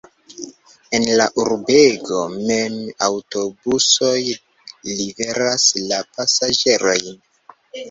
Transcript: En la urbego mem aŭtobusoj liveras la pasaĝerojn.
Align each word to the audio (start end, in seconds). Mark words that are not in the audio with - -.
En 0.99 1.03
la 1.19 1.27
urbego 1.43 2.21
mem 2.37 2.79
aŭtobusoj 3.09 4.17
liveras 4.33 5.69
la 5.93 6.03
pasaĝerojn. 6.19 7.17